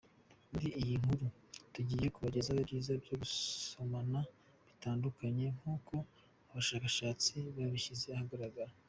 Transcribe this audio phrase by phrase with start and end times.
[0.51, 1.25] Muri iyi nkuru
[1.73, 4.19] tugiye kubagezaho ibyiza byo gusomana
[4.67, 5.93] bitandukanye nk’uko
[6.51, 8.71] abashakashatsi babishyize ahagaragara.